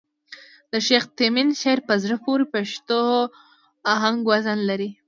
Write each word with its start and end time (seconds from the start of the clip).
د 0.71 0.73
شېخ 0.87 1.03
تیمن 1.17 1.47
شعر 1.61 1.79
په 1.87 1.93
زړه 2.03 2.15
پوري 2.23 2.45
پښتو 2.53 3.01
آهنګ 3.93 4.19
وزن 4.31 4.59
لري. 4.69 4.89